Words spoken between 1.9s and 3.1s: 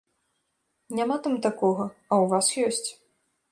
а ў вас ёсць.